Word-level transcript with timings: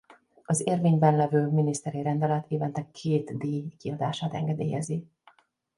Az 0.45 0.67
érvényben 0.67 1.15
levő 1.15 1.47
miniszteri 1.47 2.01
rendelet 2.01 2.51
évente 2.51 2.85
két 2.91 3.37
díj 3.37 3.67
kiadását 3.77 4.33
engedélyezi. 4.33 5.05